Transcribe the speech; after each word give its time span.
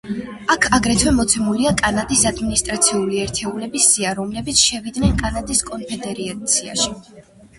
აქ 0.51 0.63
აგრეთვე 0.75 1.11
მოცემულია 1.17 1.73
კანადის 1.81 2.23
ადმინისტრაციული 2.29 3.19
ერთეულების 3.25 3.89
სია, 3.91 4.15
რომლებიც 4.21 4.63
შევიდნენ 4.69 5.13
კანადის 5.23 5.61
კონფედერაციაში. 5.71 6.91